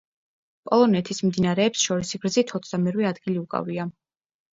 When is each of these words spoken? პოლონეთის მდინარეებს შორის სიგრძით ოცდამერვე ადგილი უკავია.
პოლონეთის 0.69 1.19
მდინარეებს 1.27 1.83
შორის 1.89 2.13
სიგრძით 2.13 2.53
ოცდამერვე 2.61 3.07
ადგილი 3.11 3.37
უკავია. 3.43 3.87